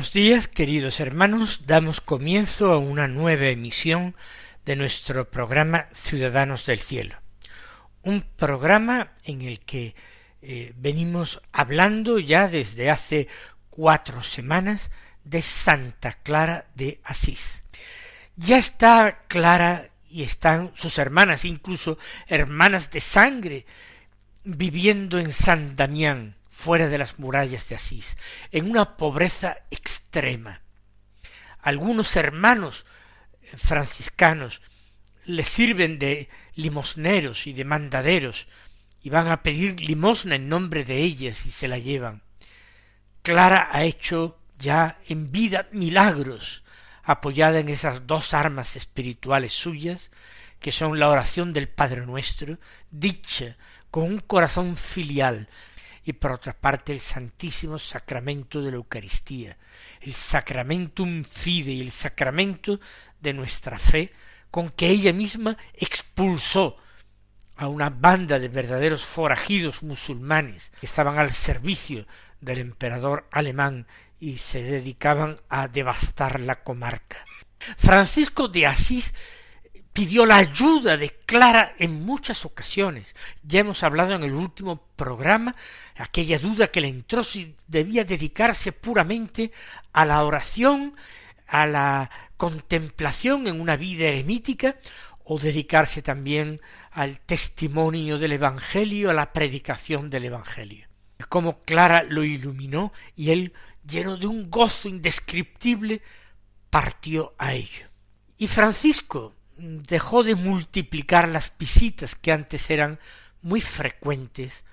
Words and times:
Buenos 0.00 0.14
días, 0.14 0.48
queridos 0.48 0.98
hermanos. 0.98 1.66
Damos 1.66 2.00
comienzo 2.00 2.72
a 2.72 2.78
una 2.78 3.06
nueva 3.06 3.48
emisión 3.48 4.16
de 4.64 4.74
nuestro 4.74 5.30
programa 5.30 5.88
Ciudadanos 5.92 6.64
del 6.64 6.78
Cielo. 6.78 7.16
Un 8.02 8.22
programa 8.22 9.12
en 9.24 9.42
el 9.42 9.60
que 9.60 9.94
eh, 10.40 10.72
venimos 10.78 11.42
hablando 11.52 12.18
ya 12.18 12.48
desde 12.48 12.88
hace 12.88 13.28
cuatro 13.68 14.22
semanas 14.22 14.90
de 15.24 15.42
Santa 15.42 16.12
Clara 16.12 16.64
de 16.74 17.02
Asís. 17.04 17.62
Ya 18.36 18.56
está 18.56 19.24
Clara 19.28 19.90
y 20.08 20.22
están 20.22 20.72
sus 20.76 20.96
hermanas, 20.96 21.44
incluso 21.44 21.98
hermanas 22.26 22.90
de 22.90 23.02
sangre, 23.02 23.66
viviendo 24.44 25.18
en 25.18 25.30
San 25.30 25.76
Damián, 25.76 26.36
fuera 26.60 26.88
de 26.88 26.98
las 26.98 27.18
murallas 27.18 27.68
de 27.70 27.76
Asís, 27.76 28.18
en 28.52 28.70
una 28.70 28.98
pobreza 28.98 29.56
extrema. 29.70 30.60
Algunos 31.62 32.14
hermanos 32.16 32.84
franciscanos 33.56 34.60
les 35.24 35.48
sirven 35.48 35.98
de 35.98 36.28
limosneros 36.54 37.46
y 37.46 37.54
de 37.54 37.64
mandaderos 37.64 38.46
y 39.02 39.08
van 39.08 39.28
a 39.28 39.42
pedir 39.42 39.80
limosna 39.80 40.34
en 40.34 40.50
nombre 40.50 40.84
de 40.84 40.98
ellas 40.98 41.46
y 41.46 41.50
se 41.50 41.66
la 41.66 41.78
llevan. 41.78 42.22
Clara 43.22 43.70
ha 43.72 43.84
hecho 43.84 44.38
ya 44.58 44.98
en 45.08 45.32
vida 45.32 45.66
milagros 45.72 46.62
apoyada 47.02 47.58
en 47.58 47.70
esas 47.70 48.06
dos 48.06 48.34
armas 48.34 48.76
espirituales 48.76 49.54
suyas 49.54 50.10
que 50.60 50.72
son 50.72 50.98
la 50.98 51.08
oración 51.08 51.54
del 51.54 51.68
Padre 51.68 52.04
Nuestro, 52.04 52.58
dicha 52.90 53.56
con 53.90 54.04
un 54.04 54.18
corazón 54.18 54.76
filial, 54.76 55.48
y 56.04 56.14
por 56.14 56.32
otra 56.32 56.52
parte 56.52 56.92
el 56.92 57.00
santísimo 57.00 57.78
sacramento 57.78 58.62
de 58.62 58.70
la 58.70 58.76
Eucaristía, 58.76 59.56
el 60.00 60.14
sacramentum 60.14 61.24
fide, 61.24 61.80
el 61.80 61.90
sacramento 61.90 62.80
de 63.20 63.34
nuestra 63.34 63.78
fe, 63.78 64.12
con 64.50 64.70
que 64.70 64.88
ella 64.88 65.12
misma 65.12 65.56
expulsó 65.74 66.76
a 67.56 67.68
una 67.68 67.90
banda 67.90 68.38
de 68.38 68.48
verdaderos 68.48 69.04
forajidos 69.04 69.82
musulmanes 69.82 70.72
que 70.80 70.86
estaban 70.86 71.18
al 71.18 71.32
servicio 71.32 72.06
del 72.40 72.58
emperador 72.58 73.28
alemán 73.30 73.86
y 74.18 74.38
se 74.38 74.62
dedicaban 74.62 75.40
a 75.48 75.68
devastar 75.68 76.40
la 76.40 76.62
comarca. 76.62 77.24
Francisco 77.76 78.48
de 78.48 78.66
Asís 78.66 79.14
pidió 79.92 80.24
la 80.26 80.36
ayuda 80.36 80.96
de 80.96 81.10
Clara 81.10 81.74
en 81.78 82.04
muchas 82.04 82.44
ocasiones. 82.44 83.14
Ya 83.42 83.60
hemos 83.60 83.82
hablado 83.82 84.14
en 84.14 84.22
el 84.22 84.32
último 84.32 84.82
programa 84.96 85.54
aquella 85.96 86.38
duda 86.38 86.68
que 86.68 86.80
le 86.80 86.88
entró 86.88 87.24
si 87.24 87.56
debía 87.66 88.04
dedicarse 88.04 88.72
puramente 88.72 89.52
a 89.92 90.04
la 90.04 90.24
oración, 90.24 90.94
a 91.46 91.66
la 91.66 92.10
contemplación 92.36 93.46
en 93.46 93.60
una 93.60 93.76
vida 93.76 94.06
eremítica, 94.06 94.76
o 95.24 95.38
dedicarse 95.38 96.02
también 96.02 96.60
al 96.90 97.20
testimonio 97.20 98.18
del 98.18 98.32
Evangelio, 98.32 99.10
a 99.10 99.14
la 99.14 99.32
predicación 99.32 100.10
del 100.10 100.24
Evangelio. 100.24 100.88
Como 101.28 101.60
Clara 101.60 102.02
lo 102.02 102.24
iluminó 102.24 102.92
y 103.14 103.30
él, 103.30 103.52
lleno 103.86 104.16
de 104.16 104.26
un 104.26 104.50
gozo 104.50 104.88
indescriptible, 104.88 106.02
partió 106.68 107.34
a 107.38 107.54
ello. 107.54 107.86
Y 108.38 108.48
Francisco 108.48 109.36
dejó 109.60 110.22
de 110.22 110.34
multiplicar 110.34 111.28
las 111.28 111.56
visitas 111.58 112.14
que 112.14 112.32
antes 112.32 112.70
eran 112.70 112.98
muy 113.42 113.60
frecuentes 113.60 114.64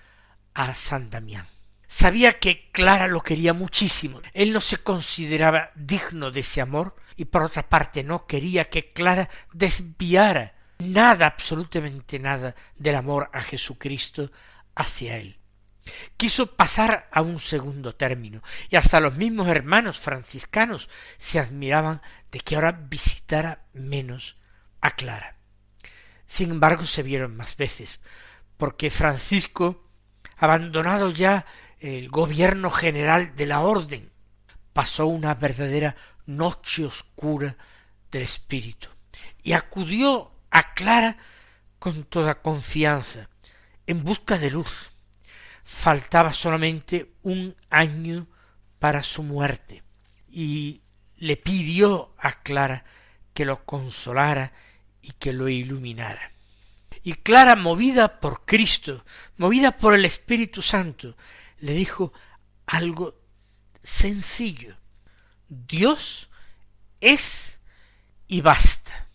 a 0.54 0.74
San 0.74 1.10
Damián. 1.10 1.46
Sabía 1.88 2.40
que 2.40 2.70
Clara 2.72 3.08
lo 3.08 3.22
quería 3.22 3.54
muchísimo. 3.54 4.22
Él 4.34 4.52
no 4.52 4.62
se 4.62 4.78
consideraba 4.78 5.72
digno 5.76 6.32
de 6.32 6.42
ese 6.42 6.62
amor 6.62 6.96
y 7.16 7.26
por 7.26 7.44
otra 7.44 7.68
parte 7.68 8.04
no 8.04 8.26
quería 8.26 8.70
que 8.70 8.90
Clara 8.90 9.30
desviara 9.54 10.56
nada, 10.80 11.26
absolutamente 11.26 12.20
nada 12.20 12.56
del 12.76 12.96
amor 12.96 13.30
a 13.34 13.42
Jesucristo 13.42 14.32
hacia 14.76 15.18
él. 15.18 15.38
Quiso 16.18 16.56
pasar 16.56 17.08
a 17.12 17.22
un 17.22 17.40
segundo 17.40 17.96
término 17.96 18.42
y 18.70 18.76
hasta 18.76 19.00
los 19.00 19.16
mismos 19.16 19.48
hermanos 19.48 20.00
franciscanos 20.00 20.90
se 21.18 21.40
admiraban 21.40 22.02
de 22.32 22.40
que 22.40 22.56
ahora 22.56 22.72
visitara 22.74 23.64
menos 23.74 24.37
Clara. 24.82 25.38
Sin 26.26 26.52
embargo, 26.52 26.86
se 26.86 27.04
vieron 27.04 27.36
más 27.36 27.58
veces, 27.58 28.00
porque 28.58 28.90
Francisco 28.90 29.88
abandonado 30.38 31.10
ya 31.10 31.46
el 31.80 32.10
gobierno 32.10 32.70
general 32.70 33.36
de 33.36 33.46
la 33.48 33.62
orden, 33.62 34.12
pasó 34.74 35.08
una 35.08 35.34
verdadera 35.34 35.96
noche 36.26 36.86
oscura 36.86 37.58
del 38.12 38.24
espíritu 38.24 38.90
y 39.44 39.54
acudió 39.54 40.32
a 40.52 40.74
Clara 40.74 41.18
con 41.80 42.04
toda 42.04 42.42
confianza, 42.42 43.30
en 43.86 44.04
busca 44.04 44.38
de 44.38 44.52
luz. 44.52 44.92
Faltaba 45.64 46.34
solamente 46.34 47.14
un 47.24 47.56
año 47.70 48.28
para 48.80 49.04
su 49.04 49.24
muerte 49.24 49.84
y 50.30 50.82
le 51.18 51.36
pidió 51.38 52.14
a 52.18 52.42
Clara 52.44 52.86
que 53.34 53.46
lo 53.46 53.66
consolara 53.66 54.54
y 55.08 55.14
que 55.14 55.32
lo 55.32 55.48
iluminara. 55.48 56.34
Y 57.02 57.14
Clara, 57.14 57.56
movida 57.56 58.20
por 58.20 58.44
Cristo, 58.44 59.06
movida 59.38 59.78
por 59.78 59.96
el 59.96 60.04
Espíritu 60.04 60.62
Santo, 60.62 61.16
le 61.60 61.72
dijo 61.72 62.12
algo 62.66 63.18
sencillo. 63.82 64.76
Dios 65.48 66.30
es 67.00 67.60
y 68.28 68.42
basta. 68.42 69.08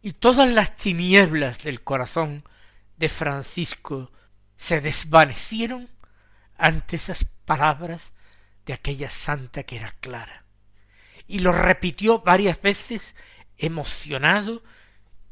Y 0.00 0.12
todas 0.12 0.48
las 0.48 0.76
tinieblas 0.76 1.62
del 1.62 1.82
corazón 1.82 2.44
de 2.96 3.10
Francisco 3.10 4.10
se 4.56 4.80
desvanecieron 4.80 5.90
ante 6.56 6.96
esas 6.96 7.26
palabras 7.44 8.12
de 8.64 8.72
aquella 8.72 9.10
santa 9.10 9.64
que 9.64 9.76
era 9.76 9.92
clara. 10.00 10.44
Y 11.26 11.40
lo 11.40 11.52
repitió 11.52 12.20
varias 12.20 12.62
veces 12.62 13.14
emocionado 13.58 14.62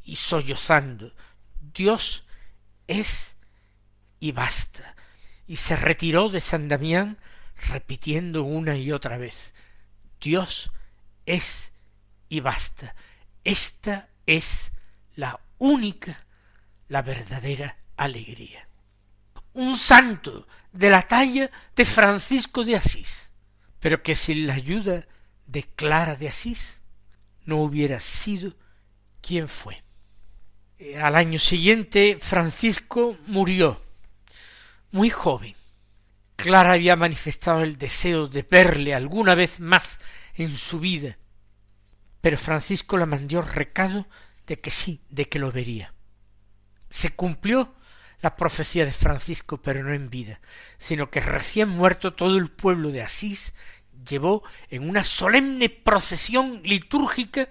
y 0.03 0.15
sollozando, 0.15 1.13
Dios 1.73 2.25
es 2.87 3.35
y 4.19 4.31
basta. 4.31 4.95
Y 5.47 5.57
se 5.57 5.75
retiró 5.75 6.29
de 6.29 6.41
San 6.41 6.67
Damián 6.67 7.17
repitiendo 7.67 8.43
una 8.43 8.75
y 8.77 8.91
otra 8.91 9.17
vez 9.17 9.53
Dios 10.23 10.71
es 11.25 11.73
y 12.29 12.39
basta. 12.39 12.95
Esta 13.43 14.09
es 14.25 14.71
la 15.15 15.39
única, 15.59 16.25
la 16.87 17.01
verdadera 17.01 17.77
alegría. 17.97 18.67
Un 19.53 19.77
santo 19.77 20.47
de 20.71 20.89
la 20.89 21.01
talla 21.03 21.51
de 21.75 21.85
Francisco 21.85 22.63
de 22.63 22.77
Asís, 22.77 23.31
pero 23.79 24.01
que 24.01 24.15
sin 24.15 24.47
la 24.47 24.53
ayuda 24.53 25.05
de 25.45 25.63
Clara 25.63 26.15
de 26.15 26.29
Asís 26.29 26.79
no 27.45 27.57
hubiera 27.57 27.99
sido 27.99 28.55
quien 29.21 29.49
fue. 29.49 29.82
Eh, 30.85 30.99
al 30.99 31.15
año 31.15 31.39
siguiente 31.39 32.17
Francisco 32.19 33.17
murió, 33.27 33.81
muy 34.91 35.09
joven. 35.09 35.55
Clara 36.35 36.73
había 36.73 36.97
manifestado 36.97 37.61
el 37.61 37.77
deseo 37.77 38.27
de 38.27 38.41
verle 38.41 38.93
alguna 38.93 39.33
vez 39.33 39.61
más 39.61 39.99
en 40.33 40.49
su 40.49 40.81
vida, 40.81 41.17
pero 42.19 42.37
Francisco 42.37 42.97
la 42.97 43.05
mandó 43.05 43.41
recado 43.41 44.07
de 44.45 44.59
que 44.59 44.71
sí, 44.71 44.99
de 45.09 45.29
que 45.29 45.39
lo 45.39 45.53
vería. 45.53 45.93
Se 46.89 47.15
cumplió 47.15 47.73
la 48.21 48.35
profecía 48.35 48.83
de 48.83 48.91
Francisco, 48.91 49.61
pero 49.61 49.85
no 49.85 49.93
en 49.93 50.09
vida, 50.09 50.41
sino 50.79 51.09
que 51.09 51.21
recién 51.21 51.69
muerto 51.69 52.13
todo 52.13 52.37
el 52.37 52.49
pueblo 52.49 52.91
de 52.91 53.03
Asís 53.03 53.53
llevó 54.05 54.43
en 54.69 54.89
una 54.89 55.05
solemne 55.05 55.69
procesión 55.69 56.61
litúrgica 56.65 57.47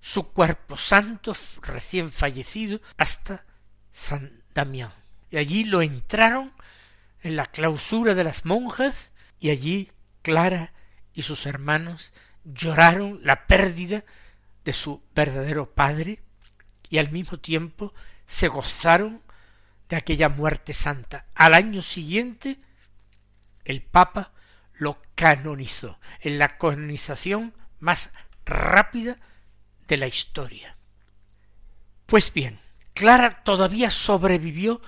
su 0.00 0.32
cuerpo 0.32 0.76
santo 0.76 1.32
recién 1.62 2.10
fallecido 2.10 2.80
hasta 2.96 3.44
San 3.90 4.42
Damián. 4.54 4.92
Y 5.30 5.38
allí 5.38 5.64
lo 5.64 5.82
entraron 5.82 6.52
en 7.22 7.36
la 7.36 7.46
clausura 7.46 8.14
de 8.14 8.24
las 8.24 8.44
monjas 8.44 9.12
y 9.38 9.50
allí 9.50 9.90
Clara 10.22 10.72
y 11.14 11.22
sus 11.22 11.46
hermanos 11.46 12.12
lloraron 12.44 13.20
la 13.22 13.46
pérdida 13.46 14.04
de 14.64 14.72
su 14.72 15.02
verdadero 15.14 15.74
padre 15.74 16.22
y 16.88 16.98
al 16.98 17.10
mismo 17.10 17.38
tiempo 17.38 17.92
se 18.26 18.48
gozaron 18.48 19.22
de 19.88 19.96
aquella 19.96 20.28
muerte 20.28 20.72
santa. 20.72 21.26
Al 21.34 21.54
año 21.54 21.82
siguiente 21.82 22.60
el 23.64 23.82
Papa 23.82 24.32
lo 24.74 25.00
canonizó 25.14 25.98
en 26.20 26.38
la 26.38 26.56
canonización 26.56 27.54
más 27.80 28.10
rápida 28.44 29.18
de 29.88 29.96
la 29.96 30.06
historia. 30.06 30.76
Pues 32.06 32.32
bien, 32.32 32.60
Clara 32.94 33.42
todavía 33.42 33.90
sobrevivió 33.90 34.80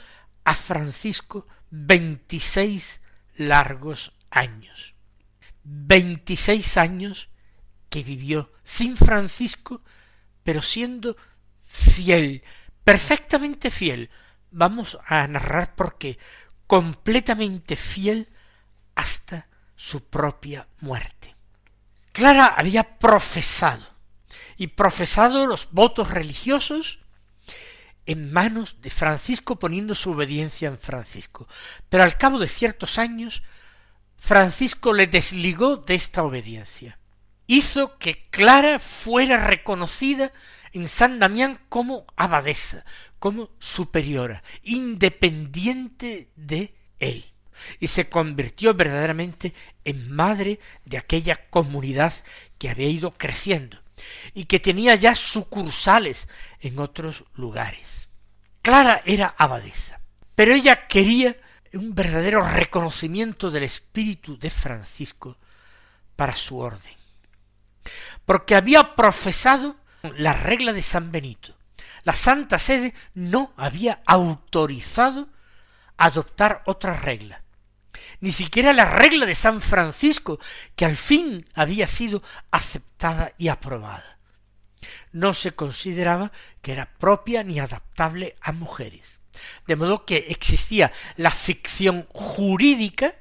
a 0.45 0.55
Francisco 0.55 1.49
veintiséis 1.71 3.01
largos 3.35 4.13
años. 4.31 4.95
Veintiséis 5.63 6.77
años 6.77 7.29
que 7.89 8.03
vivió 8.03 8.53
sin 8.63 8.97
Francisco, 8.97 9.83
pero 10.43 10.63
siendo 10.63 11.17
fiel, 11.63 12.43
perfectamente 12.85 13.71
fiel. 13.71 14.11
Vamos 14.51 14.99
a 15.07 15.27
narrar 15.27 15.75
por 15.75 15.99
qué. 15.99 16.19
Completamente 16.67 17.77
fiel 17.77 18.29
hasta 18.95 19.47
su 19.77 20.05
propia 20.05 20.69
muerte. 20.81 21.35
Clara 22.13 22.55
había 22.57 22.99
profesado 22.99 23.87
y 24.61 24.67
profesado 24.67 25.47
los 25.47 25.71
votos 25.73 26.11
religiosos 26.11 26.99
en 28.05 28.31
manos 28.31 28.83
de 28.83 28.91
Francisco 28.91 29.59
poniendo 29.59 29.95
su 29.95 30.11
obediencia 30.11 30.69
en 30.69 30.79
Francisco. 30.79 31.49
Pero 31.89 32.05
al 32.05 32.19
cabo 32.19 32.39
de 32.39 32.47
ciertos 32.47 32.99
años, 32.99 33.43
Francisco 34.19 34.93
le 34.93 35.07
desligó 35.07 35.79
de 35.79 35.95
esta 35.95 36.25
obediencia. 36.25 36.99
Hizo 37.47 37.97
que 37.97 38.23
Clara 38.29 38.79
fuera 38.81 39.47
reconocida 39.47 40.31
en 40.73 40.89
San 40.89 41.19
Damián 41.19 41.59
como 41.71 42.05
abadesa, 42.15 42.85
como 43.19 43.49
superiora, 43.61 44.43
independiente 44.63 46.33
de 46.37 46.75
él, 46.99 47.25
y 47.79 47.89
se 47.89 48.11
convirtió 48.11 48.75
verdaderamente 48.75 49.55
en 49.87 50.13
madre 50.13 50.61
de 50.85 50.99
aquella 50.99 51.49
comunidad 51.49 52.13
que 52.59 52.69
había 52.69 52.91
ido 52.91 53.13
creciendo 53.13 53.81
y 54.35 54.45
que 54.45 54.61
tenía 54.61 54.95
ya 54.95 55.15
sucursales 55.15 56.29
en 56.61 56.79
otros 56.79 57.25
lugares. 57.35 58.09
Clara 58.63 59.03
era 59.05 59.35
abadesa, 59.39 60.01
pero 60.35 60.53
ella 60.53 60.87
quería 60.87 61.37
un 61.73 61.95
verdadero 61.95 62.41
reconocimiento 62.41 63.51
del 63.51 63.65
espíritu 63.65 64.39
de 64.39 64.51
Francisco 64.51 65.39
para 66.17 66.35
su 66.35 66.59
orden, 66.59 66.95
porque 68.25 68.55
había 68.55 68.95
profesado 68.95 69.77
la 70.17 70.33
regla 70.33 70.73
de 70.73 70.83
San 70.83 71.13
Benito. 71.13 71.57
La 72.03 72.15
Santa 72.15 72.59
Sede 72.59 72.95
no 73.15 73.53
había 73.57 74.03
autorizado 74.07 75.29
adoptar 75.97 76.63
otra 76.67 76.97
regla, 76.97 77.43
ni 78.21 78.33
siquiera 78.33 78.73
la 78.73 78.85
regla 78.85 79.27
de 79.27 79.35
San 79.35 79.61
Francisco, 79.61 80.39
que 80.77 80.85
al 80.85 80.97
fin 80.97 81.45
había 81.55 81.87
sido 81.87 82.23
aceptada 82.51 83.33
y 83.39 83.49
aprobada. 83.49 84.19
No 85.13 85.35
se 85.35 85.53
consideraba 85.53 86.33
que 86.63 86.73
era 86.73 86.91
propia 86.99 87.43
ni 87.43 87.59
adaptable 87.59 88.37
a 88.41 88.53
mujeres. 88.53 89.19
De 89.67 89.77
modo 89.77 90.05
que 90.05 90.27
existía 90.29 90.93
la 91.17 91.31
ficción 91.31 92.07
jurídica 92.11 93.15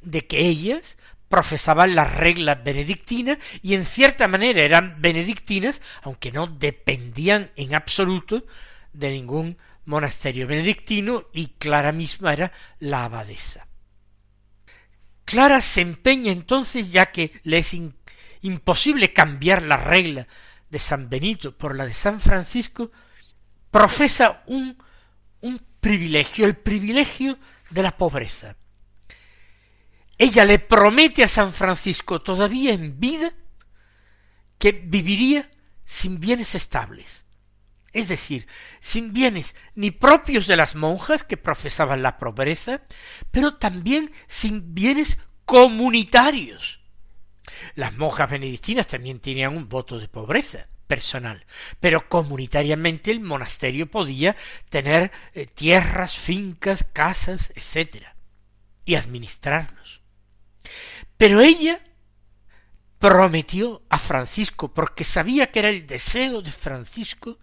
de 0.00 0.26
que 0.26 0.38
ellas 0.38 0.96
profesaban 1.28 1.94
las 1.94 2.14
reglas 2.16 2.62
benedictinas 2.62 3.38
y 3.62 3.74
en 3.74 3.86
cierta 3.86 4.26
manera 4.26 4.62
eran 4.62 5.00
benedictinas, 5.00 5.80
aunque 6.02 6.32
no 6.32 6.46
dependían 6.46 7.50
en 7.56 7.74
absoluto 7.74 8.44
de 8.92 9.10
ningún 9.10 9.58
monasterio 9.84 10.46
benedictino 10.46 11.26
y 11.32 11.48
Clara 11.58 11.92
misma 11.92 12.32
era 12.32 12.52
la 12.80 13.04
abadesa. 13.04 13.66
Clara 15.30 15.60
se 15.60 15.80
empeña 15.80 16.32
entonces, 16.32 16.90
ya 16.90 17.12
que 17.12 17.40
le 17.44 17.58
es 17.58 17.76
imposible 18.40 19.12
cambiar 19.12 19.62
la 19.62 19.76
regla 19.76 20.26
de 20.68 20.78
San 20.80 21.08
Benito 21.08 21.56
por 21.56 21.76
la 21.76 21.86
de 21.86 21.94
San 21.94 22.20
Francisco, 22.20 22.90
profesa 23.70 24.42
un, 24.46 24.76
un 25.40 25.60
privilegio, 25.80 26.46
el 26.46 26.56
privilegio 26.56 27.38
de 27.70 27.80
la 27.80 27.96
pobreza. 27.96 28.56
Ella 30.18 30.44
le 30.44 30.58
promete 30.58 31.22
a 31.22 31.28
San 31.28 31.52
Francisco 31.52 32.20
todavía 32.20 32.72
en 32.72 32.98
vida 32.98 33.32
que 34.58 34.72
viviría 34.72 35.48
sin 35.84 36.18
bienes 36.18 36.56
estables, 36.56 37.19
es 37.92 38.08
decir, 38.08 38.46
sin 38.80 39.12
bienes 39.12 39.54
ni 39.74 39.90
propios 39.90 40.46
de 40.46 40.56
las 40.56 40.74
monjas 40.74 41.22
que 41.24 41.36
profesaban 41.36 42.02
la 42.02 42.18
pobreza, 42.18 42.82
pero 43.30 43.56
también 43.56 44.12
sin 44.26 44.74
bienes 44.74 45.18
comunitarios. 45.44 46.80
Las 47.74 47.96
monjas 47.96 48.30
benedictinas 48.30 48.86
también 48.86 49.20
tenían 49.20 49.56
un 49.56 49.68
voto 49.68 49.98
de 49.98 50.08
pobreza 50.08 50.68
personal, 50.86 51.44
pero 51.78 52.08
comunitariamente 52.08 53.10
el 53.10 53.20
monasterio 53.20 53.90
podía 53.90 54.36
tener 54.68 55.12
eh, 55.34 55.46
tierras, 55.46 56.18
fincas, 56.18 56.84
casas, 56.92 57.52
etc. 57.54 58.06
y 58.84 58.96
administrarlos. 58.96 60.00
Pero 61.16 61.40
ella 61.40 61.80
prometió 62.98 63.82
a 63.88 63.98
Francisco, 63.98 64.74
porque 64.74 65.04
sabía 65.04 65.50
que 65.50 65.60
era 65.60 65.70
el 65.70 65.86
deseo 65.86 66.42
de 66.42 66.52
Francisco, 66.52 67.38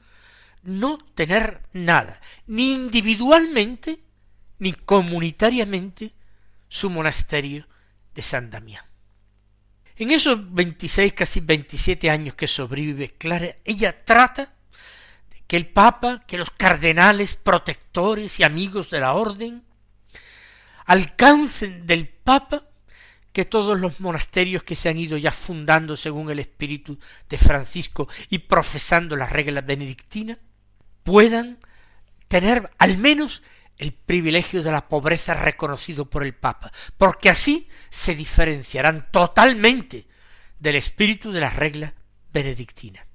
no 0.68 0.98
tener 1.16 1.62
nada, 1.72 2.20
ni 2.46 2.74
individualmente, 2.74 4.00
ni 4.60 4.74
comunitariamente, 4.74 6.12
su 6.68 6.90
monasterio 6.90 7.66
de 8.14 8.22
San 8.22 8.50
Damián. 8.50 8.84
En 9.96 10.12
esos 10.12 10.54
veintiséis, 10.54 11.14
casi 11.14 11.40
veintisiete 11.40 12.10
años 12.10 12.36
que 12.36 12.48
sobrevive 12.48 13.14
Clara, 13.18 13.56
ella 13.64 14.04
trata 14.04 14.54
de 15.30 15.42
que 15.48 15.56
el 15.56 15.68
Papa, 15.68 16.26
que 16.28 16.38
los 16.38 16.52
cardenales, 16.52 17.36
protectores 17.36 18.38
y 18.42 18.44
amigos 18.44 18.90
de 18.90 19.00
la 19.00 19.14
orden, 19.14 19.64
alcancen 20.86 21.88
del 21.88 22.10
Papa 22.10 22.68
que 23.32 23.46
todos 23.46 23.80
los 23.80 24.02
monasterios 24.02 24.64
que 24.64 24.76
se 24.76 24.90
han 24.90 24.98
ido 24.98 25.18
ya 25.18 25.32
fundando 25.32 25.96
según 25.96 26.30
el 26.30 26.40
espíritu 26.40 27.00
de 27.30 27.38
Francisco 27.38 28.10
y 28.30 28.40
profesando 28.40 29.16
la 29.16 29.28
regla 29.28 29.62
benedictina, 29.62 30.38
puedan 31.08 31.58
tener 32.28 32.70
al 32.80 32.98
menos 32.98 33.42
el 33.78 33.94
privilegio 33.94 34.62
de 34.62 34.74
la 34.74 34.90
pobreza 34.90 35.34
reconocido 35.34 36.10
por 36.10 36.26
el 36.26 36.36
Papa, 36.36 36.70
porque 36.98 37.30
así 37.30 37.70
se 37.90 38.14
diferenciarán 38.14 39.08
totalmente 39.10 40.06
del 40.60 40.76
espíritu 40.76 41.32
de 41.32 41.40
la 41.40 41.50
regla 41.50 41.94
benedictina. 42.34 43.08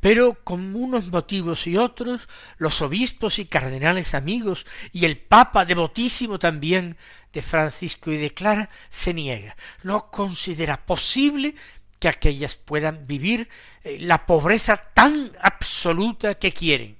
Pero 0.00 0.42
con 0.42 0.74
unos 0.74 1.12
motivos 1.12 1.68
y 1.68 1.76
otros, 1.76 2.28
los 2.58 2.82
obispos 2.82 3.38
y 3.38 3.44
cardenales 3.44 4.14
amigos 4.14 4.66
y 4.92 5.04
el 5.04 5.18
Papa 5.18 5.64
devotísimo 5.64 6.40
también 6.40 6.96
de 7.32 7.42
Francisco 7.42 8.10
y 8.10 8.16
de 8.16 8.34
Clara 8.34 8.70
se 8.88 9.14
niega, 9.14 9.56
no 9.84 10.10
considera 10.10 10.84
posible 10.84 11.54
que 11.98 12.08
aquellas 12.08 12.56
puedan 12.56 13.06
vivir 13.06 13.48
eh, 13.82 13.98
la 14.00 14.26
pobreza 14.26 14.76
tan 14.76 15.32
absoluta 15.40 16.34
que 16.34 16.52
quieren. 16.52 16.98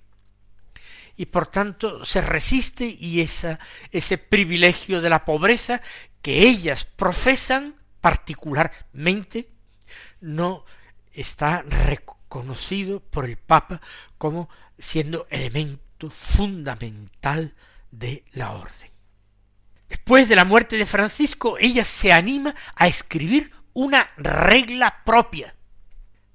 Y 1.16 1.26
por 1.26 1.46
tanto 1.46 2.04
se 2.04 2.20
resiste 2.20 2.84
y 2.84 3.20
ese 3.20 4.18
privilegio 4.18 5.00
de 5.00 5.08
la 5.08 5.24
pobreza 5.24 5.80
que 6.20 6.42
ellas 6.42 6.84
profesan 6.84 7.74
particularmente 8.02 9.48
no 10.20 10.64
está 11.12 11.64
conocido 12.28 13.00
por 13.00 13.24
el 13.24 13.36
Papa 13.36 13.80
como 14.18 14.50
siendo 14.78 15.26
elemento 15.30 16.10
fundamental 16.10 17.54
de 17.90 18.24
la 18.32 18.52
orden. 18.52 18.90
Después 19.88 20.28
de 20.28 20.36
la 20.36 20.44
muerte 20.44 20.76
de 20.76 20.86
Francisco, 20.86 21.56
ella 21.58 21.84
se 21.84 22.12
anima 22.12 22.54
a 22.74 22.88
escribir 22.88 23.52
una 23.76 24.10
regla 24.16 25.02
propia. 25.04 25.54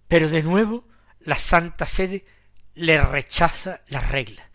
Pero 0.07 0.29
de 0.29 0.43
nuevo 0.43 0.87
la 1.21 1.35
Santa 1.35 1.87
Sede 1.87 2.23
le 2.75 3.01
rechaza 3.01 3.81
la 3.87 3.99
regla. 3.99 4.47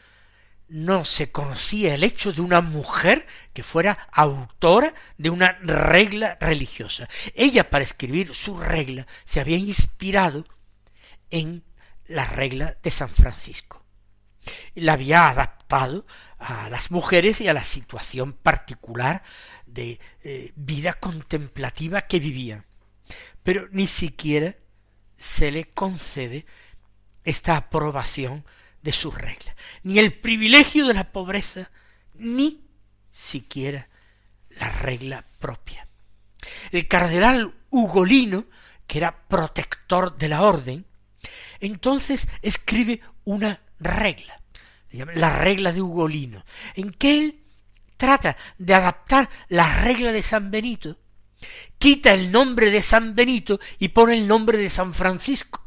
No 0.68 1.04
se 1.04 1.32
conocía 1.32 1.96
el 1.96 2.04
hecho 2.04 2.32
de 2.32 2.42
una 2.42 2.60
mujer 2.60 3.26
que 3.52 3.64
fuera 3.64 4.08
autora 4.12 4.94
de 5.18 5.30
una 5.30 5.58
regla 5.62 6.38
religiosa. 6.40 7.08
Ella 7.34 7.68
para 7.70 7.82
escribir 7.82 8.32
su 8.34 8.56
regla 8.56 9.08
se 9.24 9.40
había 9.40 9.56
inspirado 9.56 10.44
en 11.30 11.64
la 12.06 12.24
regla 12.24 12.76
de 12.84 12.90
San 12.92 13.08
Francisco. 13.08 13.84
La 14.76 14.92
había 14.92 15.28
adaptado 15.28 16.06
a 16.38 16.70
las 16.70 16.92
mujeres 16.92 17.40
y 17.40 17.48
a 17.48 17.52
la 17.52 17.64
situación 17.64 18.32
particular 18.32 19.24
de 19.66 19.98
eh, 20.22 20.52
vida 20.54 20.92
contemplativa 20.92 22.02
que 22.02 22.20
vivían. 22.20 22.64
Pero 23.46 23.68
ni 23.70 23.86
siquiera 23.86 24.56
se 25.16 25.52
le 25.52 25.66
concede 25.66 26.46
esta 27.22 27.56
aprobación 27.56 28.44
de 28.82 28.90
su 28.90 29.12
regla, 29.12 29.54
ni 29.84 30.00
el 30.00 30.18
privilegio 30.18 30.88
de 30.88 30.94
la 30.94 31.12
pobreza, 31.12 31.70
ni 32.14 32.66
siquiera 33.12 33.88
la 34.58 34.68
regla 34.70 35.24
propia. 35.38 35.86
El 36.72 36.88
cardenal 36.88 37.54
Ugolino, 37.70 38.46
que 38.88 38.98
era 38.98 39.28
protector 39.28 40.18
de 40.18 40.26
la 40.26 40.42
orden, 40.42 40.84
entonces 41.60 42.26
escribe 42.42 43.00
una 43.22 43.60
regla, 43.78 44.42
la 44.90 45.38
regla 45.38 45.70
de 45.70 45.82
Ugolino, 45.82 46.44
en 46.74 46.90
que 46.90 47.16
él 47.16 47.44
trata 47.96 48.36
de 48.58 48.74
adaptar 48.74 49.30
la 49.46 49.82
regla 49.82 50.10
de 50.10 50.24
San 50.24 50.50
Benito, 50.50 50.98
quita 51.86 52.12
el 52.12 52.32
nombre 52.32 52.72
de 52.72 52.82
San 52.82 53.14
Benito 53.14 53.60
y 53.78 53.90
pone 53.90 54.18
el 54.18 54.26
nombre 54.26 54.58
de 54.58 54.70
San 54.70 54.92
Francisco. 54.92 55.64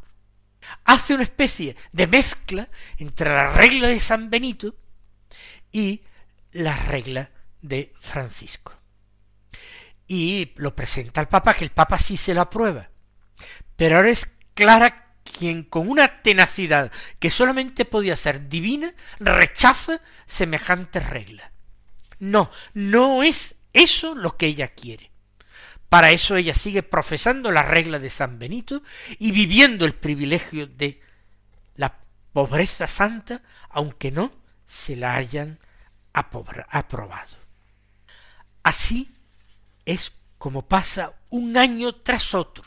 Hace 0.83 1.13
una 1.13 1.23
especie 1.23 1.77
de 1.93 2.07
mezcla 2.07 2.67
entre 2.97 3.29
la 3.29 3.53
regla 3.53 3.87
de 3.87 4.01
San 4.01 4.29
Benito 4.29 4.75
y 5.71 6.01
la 6.51 6.75
regla 6.75 7.31
de 7.61 7.93
Francisco. 8.01 8.73
Y 10.07 10.51
lo 10.57 10.75
presenta 10.75 11.21
al 11.21 11.29
Papa, 11.29 11.53
que 11.53 11.63
el 11.63 11.69
Papa 11.69 11.97
sí 11.97 12.17
se 12.17 12.33
lo 12.33 12.41
aprueba. 12.41 12.89
Pero 13.77 13.95
ahora 13.95 14.09
es 14.09 14.29
Clara 14.53 15.13
quien 15.23 15.63
con 15.63 15.87
una 15.87 16.21
tenacidad 16.21 16.91
que 17.19 17.29
solamente 17.29 17.85
podía 17.85 18.17
ser 18.17 18.49
divina 18.49 18.93
rechaza 19.21 20.01
semejante 20.25 20.99
regla. 20.99 21.53
No, 22.19 22.51
no 22.73 23.23
es 23.23 23.55
eso 23.71 24.15
lo 24.15 24.35
que 24.35 24.47
ella 24.47 24.67
quiere. 24.67 25.08
Para 25.89 26.11
eso 26.11 26.35
ella 26.35 26.53
sigue 26.53 26.83
profesando 26.83 27.51
la 27.51 27.63
regla 27.63 27.97
de 27.97 28.11
San 28.11 28.37
Benito 28.37 28.83
y 29.17 29.31
viviendo 29.31 29.85
el 29.85 29.95
privilegio 29.95 30.67
de 30.67 31.01
la 31.75 31.97
pobreza 32.31 32.85
santa, 32.85 33.41
aunque 33.69 34.11
no 34.11 34.31
se 34.67 34.95
la 34.95 35.15
hayan 35.15 35.57
aprobado. 36.13 37.37
Así 38.61 39.11
es 39.85 40.13
como 40.37 40.67
pasa 40.67 41.13
un 41.31 41.57
año 41.57 41.95
tras 41.95 42.35
otro, 42.35 42.63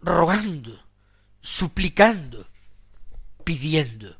rogando, 0.00 0.80
suplicando, 1.40 2.48
pidiendo. 3.42 4.16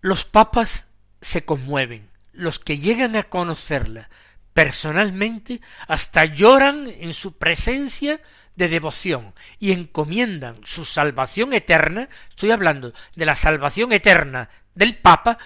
Los 0.00 0.24
papas 0.24 0.86
se 1.20 1.44
conmueven, 1.44 2.08
los 2.32 2.60
que 2.60 2.78
llegan 2.78 3.16
a 3.16 3.24
conocerla 3.24 4.08
personalmente 4.56 5.60
hasta 5.86 6.24
lloran 6.24 6.88
en 6.88 7.12
su 7.12 7.36
presencia 7.36 8.22
de 8.54 8.70
devoción 8.70 9.34
y 9.58 9.72
encomiendan 9.72 10.58
su 10.64 10.86
salvación 10.86 11.52
eterna, 11.52 12.08
estoy 12.30 12.52
hablando 12.52 12.94
de 13.16 13.26
la 13.26 13.34
salvación 13.34 13.92
eterna 13.92 14.48
del 14.74 14.96
Papa, 14.96 15.36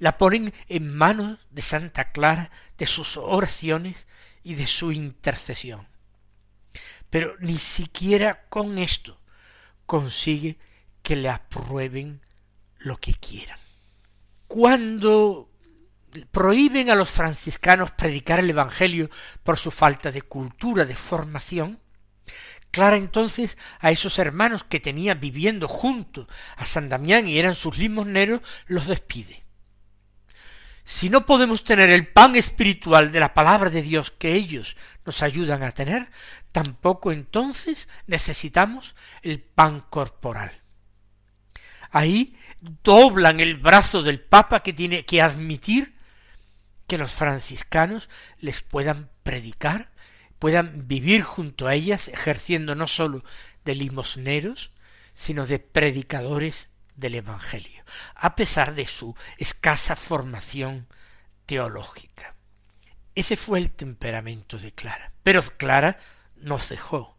la 0.00 0.18
ponen 0.18 0.52
en 0.66 0.92
manos 0.92 1.38
de 1.52 1.62
Santa 1.62 2.10
Clara, 2.10 2.50
de 2.76 2.86
sus 2.86 3.16
oraciones 3.16 4.08
y 4.42 4.56
de 4.56 4.66
su 4.66 4.90
intercesión. 4.90 5.86
Pero 7.08 7.36
ni 7.38 7.58
siquiera 7.58 8.46
con 8.48 8.78
esto 8.78 9.20
consigue 9.86 10.58
que 11.04 11.14
le 11.14 11.28
aprueben 11.28 12.20
lo 12.78 12.96
que 12.96 13.14
quieran. 13.14 13.60
Cuando 14.48 15.52
prohíben 16.30 16.90
a 16.90 16.94
los 16.94 17.10
franciscanos 17.10 17.90
predicar 17.92 18.40
el 18.40 18.50
Evangelio 18.50 19.10
por 19.44 19.58
su 19.58 19.70
falta 19.70 20.10
de 20.10 20.22
cultura, 20.22 20.84
de 20.84 20.94
formación, 20.94 21.80
Clara 22.76 22.96
entonces 22.96 23.56
a 23.80 23.90
esos 23.90 24.18
hermanos 24.18 24.62
que 24.62 24.80
tenía 24.80 25.14
viviendo 25.14 25.66
junto 25.66 26.28
a 26.56 26.66
San 26.66 26.90
Damián 26.90 27.26
y 27.26 27.38
eran 27.38 27.54
sus 27.54 27.78
limosneros, 27.78 28.42
los 28.66 28.86
despide. 28.86 29.44
Si 30.84 31.08
no 31.08 31.24
podemos 31.24 31.64
tener 31.64 31.88
el 31.88 32.06
pan 32.06 32.36
espiritual 32.36 33.12
de 33.12 33.20
la 33.20 33.32
palabra 33.32 33.70
de 33.70 33.80
Dios 33.80 34.10
que 34.10 34.34
ellos 34.34 34.76
nos 35.06 35.22
ayudan 35.22 35.62
a 35.62 35.72
tener, 35.72 36.10
tampoco 36.52 37.12
entonces 37.12 37.88
necesitamos 38.06 38.94
el 39.22 39.40
pan 39.40 39.80
corporal. 39.88 40.60
Ahí 41.90 42.36
doblan 42.60 43.40
el 43.40 43.56
brazo 43.56 44.02
del 44.02 44.20
Papa 44.20 44.62
que 44.62 44.74
tiene 44.74 45.06
que 45.06 45.22
admitir 45.22 45.95
que 46.86 46.98
los 46.98 47.12
franciscanos 47.12 48.08
les 48.38 48.62
puedan 48.62 49.10
predicar, 49.22 49.90
puedan 50.38 50.86
vivir 50.86 51.22
junto 51.22 51.66
a 51.66 51.74
ellas, 51.74 52.08
ejerciendo 52.08 52.74
no 52.74 52.86
sólo 52.86 53.24
de 53.64 53.74
limosneros, 53.74 54.70
sino 55.14 55.46
de 55.46 55.58
predicadores 55.58 56.68
del 56.94 57.16
Evangelio, 57.16 57.84
a 58.14 58.36
pesar 58.36 58.74
de 58.74 58.86
su 58.86 59.14
escasa 59.38 59.96
formación 59.96 60.86
teológica. 61.46 62.34
Ese 63.14 63.36
fue 63.36 63.58
el 63.58 63.70
temperamento 63.70 64.58
de 64.58 64.72
Clara. 64.72 65.12
Pero 65.22 65.42
Clara 65.42 65.98
no 66.36 66.58
cejó. 66.58 67.16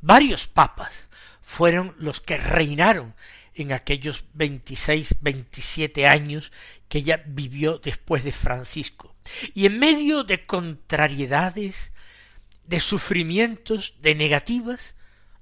Varios 0.00 0.46
papas 0.46 1.08
fueron 1.42 1.94
los 1.98 2.20
que 2.20 2.38
reinaron 2.38 3.14
en 3.54 3.72
aquellos 3.72 4.24
veintiséis, 4.32 5.16
veintisiete 5.20 6.06
años 6.08 6.52
que 6.88 6.98
ella 6.98 7.22
vivió 7.26 7.78
después 7.78 8.24
de 8.24 8.32
Francisco. 8.32 9.14
Y 9.54 9.66
en 9.66 9.78
medio 9.78 10.24
de 10.24 10.46
contrariedades, 10.46 11.92
de 12.66 12.80
sufrimientos, 12.80 13.94
de 14.00 14.14
negativas, 14.14 14.94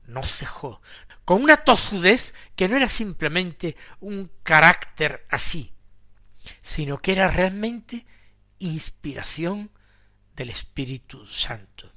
no 0.07 0.23
cejó, 0.23 0.81
con 1.25 1.43
una 1.43 1.59
tozudez 1.59 2.35
que 2.57 2.69
no 2.69 2.77
era 2.77 2.89
simplemente 2.89 3.77
un 4.01 4.31
carácter 4.43 5.27
así, 5.31 5.73
sino 6.61 6.99
que 6.99 7.13
era 7.13 7.29
realmente 7.29 8.07
inspiración 8.59 9.71
del 10.35 10.51
Espíritu 10.51 11.27
Santo. 11.27 11.93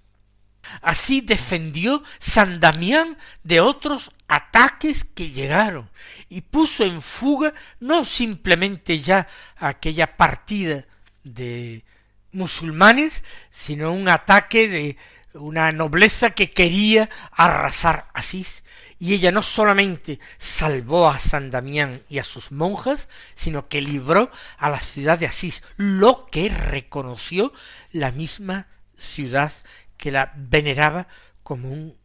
Así 0.81 1.21
defendió 1.21 2.03
San 2.19 2.59
Damián 2.59 3.17
de 3.43 3.59
otros 3.59 4.11
ataques 4.27 5.03
que 5.03 5.31
llegaron 5.31 5.89
y 6.29 6.41
puso 6.41 6.83
en 6.83 7.01
fuga 7.01 7.53
no 7.79 8.05
simplemente 8.05 8.99
ya 8.99 9.27
aquella 9.57 10.17
partida 10.17 10.85
de 11.23 11.83
musulmanes, 12.31 13.23
sino 13.49 13.91
un 13.91 14.09
ataque 14.09 14.67
de 14.67 14.97
una 15.33 15.71
nobleza 15.71 16.31
que 16.31 16.51
quería 16.51 17.09
arrasar 17.31 18.07
Asís, 18.13 18.63
y 18.99 19.13
ella 19.13 19.31
no 19.31 19.43
solamente 19.43 20.19
salvó 20.37 21.09
a 21.09 21.19
San 21.19 21.51
Damián 21.51 22.01
y 22.09 22.19
a 22.19 22.23
sus 22.23 22.51
monjas, 22.51 23.09
sino 23.35 23.67
que 23.67 23.81
libró 23.81 24.31
a 24.57 24.69
la 24.69 24.79
ciudad 24.79 25.19
de 25.19 25.25
Asís, 25.25 25.63
lo 25.77 26.27
que 26.27 26.49
reconoció 26.49 27.51
la 27.91 28.11
misma 28.11 28.67
ciudad 28.95 29.51
que 29.97 30.11
la 30.11 30.33
veneraba 30.35 31.07
como 31.43 31.95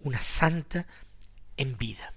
una 0.00 0.18
santa 0.18 0.86
en 1.56 1.76
vida. 1.76 2.12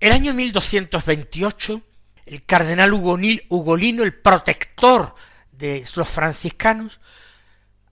El 0.00 0.12
año 0.12 0.34
1228, 0.34 1.80
el 2.26 2.44
cardenal 2.44 2.92
Ugolino, 2.92 4.02
el 4.02 4.14
protector 4.14 5.14
de 5.52 5.84
los 5.94 6.08
franciscanos, 6.08 7.00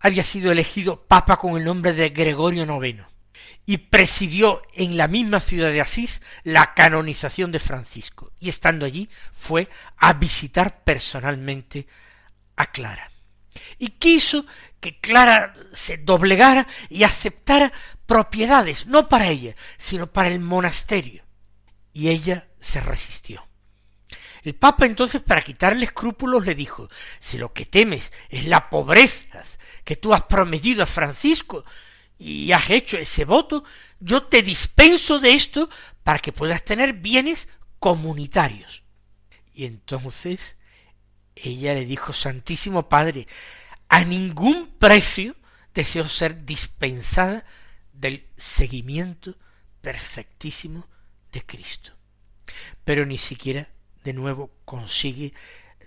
había 0.01 0.25
sido 0.25 0.51
elegido 0.51 1.03
papa 1.03 1.37
con 1.37 1.57
el 1.57 1.65
nombre 1.65 1.93
de 1.93 2.11
Gregorio 2.11 2.65
IX 2.65 3.05
y 3.65 3.79
presidió 3.79 4.63
en 4.75 4.97
la 4.97 5.07
misma 5.07 5.41
ciudad 5.41 5.71
de 5.71 5.81
Asís 5.81 6.23
la 6.43 6.75
canonización 6.75 7.53
de 7.53 7.61
Francisco, 7.61 8.33
y 8.41 8.49
estando 8.49 8.85
allí 8.85 9.09
fue 9.33 9.69
a 9.97 10.13
visitar 10.15 10.83
personalmente 10.83 11.87
a 12.57 12.67
Clara. 12.67 13.11
Y 13.79 13.89
quiso 13.91 14.47
que 14.83 14.99
Clara 14.99 15.55
se 15.73 15.97
doblegara 15.97 16.67
y 16.91 17.05
aceptara 17.05 17.73
propiedades, 18.05 18.87
no 18.87 19.09
para 19.09 19.29
ella, 19.29 19.55
sino 19.79 20.13
para 20.13 20.29
el 20.29 20.41
monasterio. 20.41 21.23
Y 21.93 22.09
ella 22.09 22.49
se 22.59 22.81
resistió. 22.81 23.47
El 24.43 24.57
Papa 24.57 24.87
entonces, 24.87 25.23
para 25.23 25.43
quitarle 25.43 25.85
escrúpulos, 25.85 26.45
le 26.45 26.57
dijo 26.57 26.91
si 27.21 27.39
lo 27.39 27.53
que 27.53 27.65
temes 27.65 28.13
es 28.29 28.47
la 28.47 28.69
pobreza 28.71 29.45
que 29.85 29.95
tú 29.95 30.13
has 30.13 30.25
prometido 30.25 30.83
a 30.83 30.87
Francisco, 30.87 31.65
y 32.19 32.53
has 32.53 32.71
hecho 32.71 32.99
ese 32.99 33.25
voto, 33.25 33.65
yo 33.99 34.25
te 34.25 34.43
dispenso 34.43 35.19
de 35.19 35.33
esto 35.33 35.69
para 36.03 36.19
que 36.19 36.33
puedas 36.33 36.65
tener 36.65 36.95
bienes 36.95 37.49
comunitarios. 37.79 38.83
Y 39.55 39.65
entonces 39.65 40.57
ella 41.35 41.75
le 41.75 41.85
dijo, 41.85 42.13
Santísimo 42.13 42.89
Padre, 42.89 43.27
a 43.93 44.07
ningún 44.07 44.69
precio 44.79 45.37
deseo 45.75 46.09
ser 46.09 46.47
dispensada 46.47 47.45
del 47.93 48.27
seguimiento 48.39 49.37
perfectísimo 49.83 50.89
de 51.31 51.45
Cristo. 51.45 51.93
Pero 52.85 53.05
ni 53.05 53.19
siquiera 53.19 53.69
de 54.03 54.15
nuevo 54.15 54.51
consigue 54.65 55.35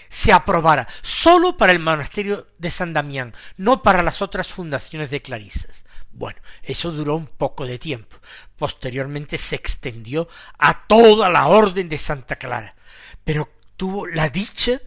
se 0.07 0.31
aprobara 0.33 0.87
sólo 1.01 1.57
para 1.57 1.71
el 1.71 1.79
monasterio 1.79 2.45
de 2.59 2.69
San 2.69 2.93
Damián, 2.93 3.33
no 3.57 3.81
para 3.81 4.03
las 4.03 4.21
otras 4.21 4.49
fundaciones 4.49 5.09
de 5.09 5.23
clarisas. 5.23 5.83
Bueno, 6.11 6.39
eso 6.61 6.91
duró 6.91 7.15
un 7.15 7.25
poco 7.25 7.65
de 7.65 7.79
tiempo. 7.79 8.17
Posteriormente 8.55 9.39
se 9.39 9.55
extendió 9.55 10.27
a 10.59 10.85
toda 10.85 11.27
la 11.31 11.47
orden 11.47 11.89
de 11.89 11.97
Santa 11.97 12.35
Clara. 12.35 12.75
Pero 13.23 13.49
tuvo 13.79 14.07
la 14.07 14.27
dicha 14.27 14.81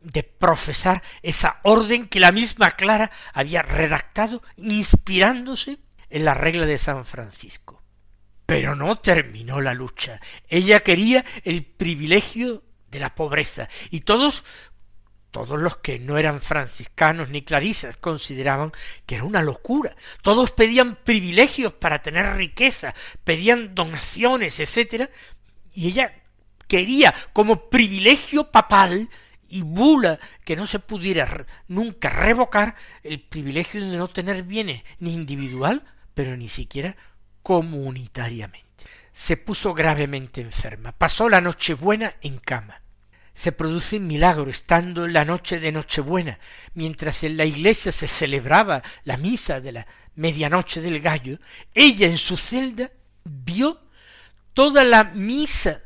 de 0.00 0.24
profesar 0.24 1.04
esa 1.22 1.60
orden 1.62 2.08
que 2.08 2.18
la 2.18 2.32
misma 2.32 2.72
Clara 2.72 3.12
había 3.32 3.62
redactado 3.62 4.42
inspirándose 4.56 5.78
en 6.10 6.24
la 6.24 6.34
regla 6.34 6.66
de 6.66 6.76
San 6.76 7.04
Francisco. 7.04 7.80
Pero 8.44 8.74
no 8.74 8.98
terminó 8.98 9.60
la 9.60 9.72
lucha. 9.72 10.20
Ella 10.48 10.80
quería 10.80 11.24
el 11.44 11.64
privilegio 11.64 12.64
de 12.90 12.98
la 12.98 13.14
pobreza 13.14 13.68
y 13.90 14.00
todos 14.00 14.42
todos 15.30 15.60
los 15.60 15.76
que 15.76 16.00
no 16.00 16.18
eran 16.18 16.40
franciscanos 16.40 17.28
ni 17.28 17.42
clarisas 17.42 17.96
consideraban 17.96 18.72
que 19.06 19.14
era 19.16 19.24
una 19.24 19.42
locura. 19.42 19.94
Todos 20.22 20.50
pedían 20.50 20.96
privilegios 20.96 21.72
para 21.72 22.02
tener 22.02 22.36
riqueza, 22.36 22.94
pedían 23.22 23.74
donaciones, 23.74 24.60
etcétera, 24.60 25.10
y 25.72 25.88
ella 25.88 26.23
quería 26.68 27.14
como 27.32 27.68
privilegio 27.68 28.50
papal 28.50 29.08
y 29.48 29.62
bula 29.62 30.18
que 30.44 30.56
no 30.56 30.66
se 30.66 30.78
pudiera 30.78 31.46
nunca 31.68 32.08
revocar 32.08 32.74
el 33.02 33.20
privilegio 33.20 33.80
de 33.80 33.96
no 33.96 34.08
tener 34.08 34.42
bienes 34.42 34.82
ni 34.98 35.12
individual, 35.12 35.84
pero 36.12 36.36
ni 36.36 36.48
siquiera 36.48 36.96
comunitariamente. 37.42 38.64
Se 39.12 39.36
puso 39.36 39.74
gravemente 39.74 40.40
enferma, 40.40 40.90
pasó 40.92 41.28
la 41.28 41.40
Nochebuena 41.40 42.16
en 42.20 42.38
cama, 42.38 42.80
se 43.32 43.52
produce 43.52 43.98
un 43.98 44.08
milagro 44.08 44.50
estando 44.50 45.06
la 45.06 45.24
noche 45.24 45.60
de 45.60 45.70
Nochebuena, 45.70 46.38
mientras 46.74 47.22
en 47.22 47.36
la 47.36 47.44
iglesia 47.44 47.92
se 47.92 48.08
celebraba 48.08 48.82
la 49.04 49.16
misa 49.16 49.60
de 49.60 49.72
la 49.72 49.86
medianoche 50.16 50.80
del 50.80 51.00
gallo, 51.00 51.38
ella 51.74 52.06
en 52.06 52.16
su 52.16 52.36
celda 52.36 52.90
vio 53.24 53.80
toda 54.52 54.82
la 54.82 55.04
misa 55.04 55.83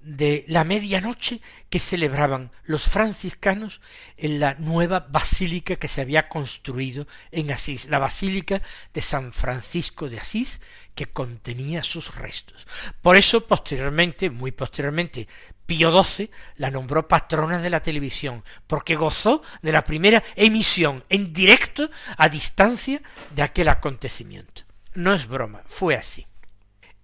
de 0.00 0.44
la 0.48 0.64
medianoche 0.64 1.40
que 1.68 1.78
celebraban 1.78 2.50
los 2.64 2.84
franciscanos 2.88 3.80
en 4.16 4.40
la 4.40 4.54
nueva 4.54 5.00
basílica 5.00 5.76
que 5.76 5.88
se 5.88 6.00
había 6.00 6.28
construido 6.28 7.06
en 7.30 7.50
Asís, 7.50 7.88
la 7.90 7.98
basílica 7.98 8.62
de 8.94 9.00
San 9.02 9.32
Francisco 9.32 10.08
de 10.08 10.18
Asís, 10.18 10.60
que 10.94 11.06
contenía 11.06 11.82
sus 11.82 12.14
restos. 12.14 12.66
Por 13.00 13.16
eso, 13.16 13.46
posteriormente, 13.46 14.30
muy 14.30 14.52
posteriormente, 14.52 15.28
Pío 15.66 16.02
XII 16.02 16.30
la 16.56 16.70
nombró 16.70 17.06
patrona 17.06 17.60
de 17.60 17.70
la 17.70 17.80
televisión, 17.80 18.42
porque 18.66 18.96
gozó 18.96 19.42
de 19.62 19.72
la 19.72 19.84
primera 19.84 20.22
emisión 20.34 21.04
en 21.08 21.32
directo 21.32 21.90
a 22.16 22.28
distancia 22.28 23.00
de 23.34 23.42
aquel 23.42 23.68
acontecimiento. 23.68 24.62
No 24.94 25.14
es 25.14 25.28
broma, 25.28 25.62
fue 25.66 25.94
así. 25.94 26.26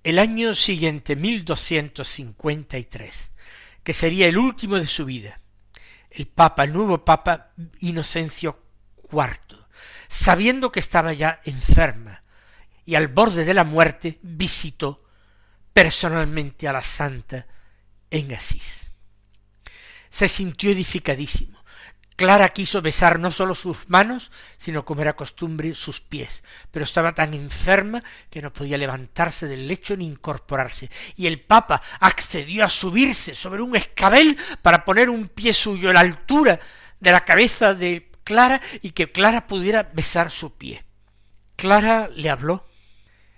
El 0.07 0.19
año 0.21 0.55
siguiente, 0.55 1.17
1253, 1.17 3.33
que 3.83 3.93
sería 3.93 4.29
el 4.29 4.39
último 4.39 4.77
de 4.77 4.87
su 4.87 5.05
vida, 5.05 5.41
el 6.13 6.29
Papa, 6.29 6.63
el 6.63 6.73
nuevo 6.73 7.05
Papa 7.05 7.51
Inocencio 7.81 8.63
IV, 9.11 9.67
sabiendo 10.07 10.71
que 10.71 10.79
estaba 10.79 11.13
ya 11.13 11.41
enferma 11.45 12.23
y 12.85 12.95
al 12.95 13.09
borde 13.09 13.45
de 13.45 13.53
la 13.53 13.65
muerte, 13.65 14.21
visitó 14.23 14.97
personalmente 15.73 16.69
a 16.69 16.73
la 16.73 16.83
santa 16.83 17.45
en 18.09 18.33
Asís. 18.33 18.93
Se 20.09 20.29
sintió 20.29 20.71
edificadísimo. 20.71 21.56
Clara 22.17 22.49
quiso 22.49 22.81
besar 22.81 23.19
no 23.19 23.31
sólo 23.31 23.55
sus 23.55 23.89
manos, 23.89 24.31
sino 24.57 24.87
como 24.87 25.03
era 25.03 25.15
costumbre 25.15 25.75
sus 25.75 26.01
pies, 26.01 26.43
pero 26.71 26.85
estaba 26.85 27.15
tan 27.15 27.35
enferma 27.35 28.03
que 28.31 28.41
no 28.41 28.53
podía 28.53 28.79
levantarse 28.79 29.47
del 29.47 29.69
lecho 29.69 29.97
ni 29.97 30.07
incorporarse, 30.07 30.91
y 31.17 31.27
el 31.27 31.41
Papa 31.41 31.83
accedió 32.01 32.65
a 32.65 32.71
subirse 32.71 33.35
sobre 33.35 33.61
un 33.61 33.77
escabel 33.77 34.37
para 34.63 34.85
poner 34.85 35.11
un 35.11 35.29
pie 35.29 35.53
suyo 35.53 35.91
a 35.91 35.93
la 35.93 36.01
altura 36.01 36.59
de 36.99 37.13
la 37.13 37.25
cabeza 37.25 37.75
de 37.75 38.11
Clara 38.25 38.63
y 38.81 38.91
que 38.91 39.13
Clara 39.13 39.47
pudiera 39.47 39.83
besar 39.83 40.31
su 40.31 40.57
pie. 40.57 40.85
Clara 41.55 42.09
le 42.15 42.31
habló. 42.31 42.67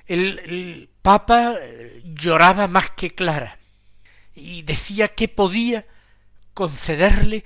El, 0.07 0.39
el 0.39 0.91
Papa 1.03 1.57
lloraba 2.05 2.69
más 2.69 2.91
que 2.91 3.15
Clara 3.15 3.59
y 4.35 4.63
decía 4.63 5.09
que 5.09 5.29
podía 5.29 5.85
concederle 6.55 7.45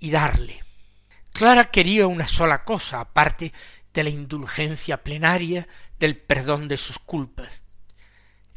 y 0.00 0.10
darle. 0.10 0.62
Clara 1.32 1.70
quería 1.70 2.06
una 2.06 2.26
sola 2.26 2.64
cosa, 2.64 3.00
aparte 3.00 3.52
de 3.92 4.04
la 4.04 4.10
indulgencia 4.10 5.02
plenaria, 5.02 5.66
del 5.98 6.16
perdón 6.16 6.68
de 6.68 6.76
sus 6.76 6.98
culpas. 6.98 7.62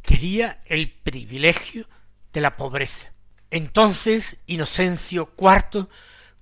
Quería 0.01 0.61
el 0.65 0.91
privilegio 0.91 1.87
de 2.33 2.41
la 2.41 2.57
pobreza. 2.57 3.11
Entonces 3.51 4.37
Inocencio 4.45 5.33
IV, 5.37 5.87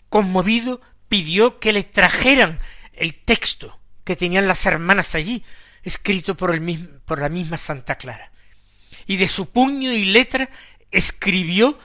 conmovido, 0.10 0.82
pidió 1.08 1.60
que 1.60 1.74
le 1.74 1.84
trajeran 1.84 2.60
el 2.94 3.16
texto 3.16 3.80
que 4.04 4.16
tenían 4.16 4.48
las 4.48 4.66
hermanas 4.66 5.16
allí, 5.16 5.44
escrito 5.84 6.36
por, 6.36 6.54
el 6.54 7.02
por 7.06 7.22
la 7.22 7.30
misma 7.30 7.58
Santa 7.58 7.96
Clara. 7.96 8.32
Y 9.06 9.18
de 9.18 9.28
su 9.28 9.52
puño 9.52 9.92
y 9.92 10.06
letra 10.06 10.50
escribió 10.92 11.78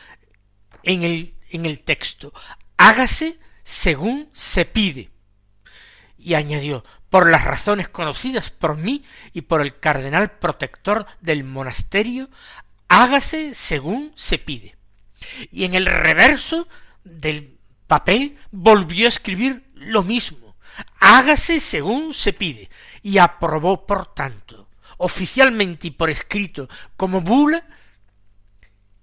en 0.83 1.03
el, 1.03 1.35
en 1.51 1.67
el 1.67 1.81
texto, 1.81 2.33
hágase 2.77 3.39
según 3.69 4.31
se 4.33 4.65
pide. 4.65 5.11
Y 6.17 6.33
añadió, 6.33 6.87
por 7.11 7.31
las 7.31 7.45
razones 7.45 7.87
conocidas 7.91 8.51
por 8.51 8.79
mí 8.79 9.05
y 9.35 9.43
por 9.43 9.61
el 9.61 9.79
cardenal 9.79 10.31
protector 10.39 11.07
del 11.21 11.45
monasterio, 11.45 12.31
hágase 12.89 13.55
según 13.55 14.11
se 14.15 14.39
pide. 14.39 14.75
Y 15.53 15.65
en 15.65 15.75
el 15.75 15.85
reverso 15.85 16.67
del 17.05 17.59
papel 17.87 18.39
volvió 18.51 19.05
a 19.05 19.11
escribir 19.11 19.71
lo 19.75 20.03
mismo, 20.03 20.57
hágase 20.99 21.61
según 21.61 22.15
se 22.15 22.33
pide, 22.33 22.71
y 23.03 23.19
aprobó, 23.19 23.87
por 23.87 24.15
tanto, 24.15 24.71
oficialmente 24.97 25.89
y 25.89 25.91
por 25.91 26.09
escrito, 26.09 26.71
como 26.97 27.21
bula, 27.21 27.67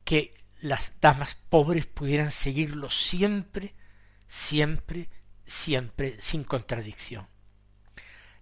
que 0.04 0.32
las 0.62 0.94
damas 1.02 1.36
pobres 1.50 1.86
pudieran 1.86 2.32
seguirlo 2.32 2.90
siempre, 2.90 3.76
siempre, 4.28 5.10
siempre, 5.46 6.18
sin 6.20 6.44
contradicción. 6.44 7.28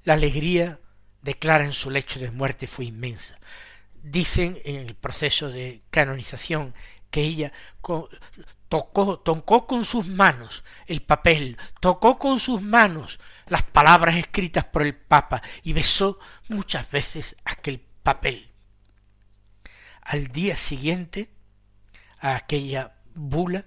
La 0.03 0.13
alegría 0.13 0.79
de 1.21 1.35
Clara 1.35 1.65
en 1.65 1.73
su 1.73 1.89
lecho 1.89 2.19
de 2.19 2.31
muerte 2.31 2.67
fue 2.67 2.85
inmensa. 2.85 3.39
Dicen 4.01 4.59
en 4.65 4.75
el 4.75 4.95
proceso 4.95 5.49
de 5.49 5.81
canonización 5.89 6.73
que 7.09 7.21
ella 7.21 7.53
tocó, 8.69 9.19
tocó 9.19 9.67
con 9.67 9.85
sus 9.85 10.07
manos 10.07 10.63
el 10.87 11.01
papel, 11.01 11.57
tocó 11.79 12.17
con 12.17 12.39
sus 12.39 12.61
manos 12.61 13.19
las 13.47 13.63
palabras 13.63 14.17
escritas 14.17 14.65
por 14.65 14.81
el 14.81 14.95
Papa 14.95 15.41
y 15.63 15.73
besó 15.73 16.19
muchas 16.49 16.89
veces 16.91 17.35
aquel 17.45 17.79
papel. 17.79 18.51
Al 20.01 20.27
día 20.27 20.57
siguiente, 20.57 21.29
a 22.19 22.35
aquella 22.35 22.95
bula, 23.13 23.65